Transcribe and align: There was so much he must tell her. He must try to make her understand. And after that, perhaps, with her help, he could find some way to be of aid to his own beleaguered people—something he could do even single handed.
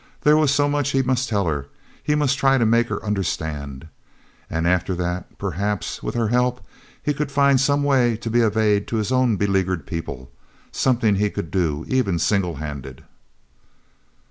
There 0.21 0.35
was 0.35 0.49
so 0.49 0.67
much 0.67 0.89
he 0.93 1.03
must 1.03 1.29
tell 1.29 1.45
her. 1.45 1.67
He 2.03 2.15
must 2.15 2.39
try 2.39 2.57
to 2.57 2.65
make 2.65 2.87
her 2.89 3.05
understand. 3.05 3.87
And 4.49 4.67
after 4.67 4.95
that, 4.95 5.37
perhaps, 5.37 6.01
with 6.01 6.15
her 6.15 6.29
help, 6.29 6.59
he 7.03 7.13
could 7.13 7.31
find 7.31 7.61
some 7.61 7.83
way 7.83 8.17
to 8.17 8.31
be 8.31 8.41
of 8.41 8.57
aid 8.57 8.87
to 8.87 8.95
his 8.95 9.11
own 9.11 9.35
beleaguered 9.35 9.85
people—something 9.85 11.17
he 11.17 11.29
could 11.29 11.51
do 11.51 11.85
even 11.87 12.17
single 12.17 12.55
handed. 12.55 13.03